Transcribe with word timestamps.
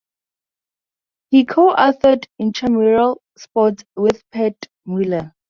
He 1.29 1.45
co-authored 1.45 2.25
"Intramural 2.39 3.17
Sports" 3.37 3.83
with 3.95 4.23
Pat 4.31 4.55
Mueller. 4.83 5.35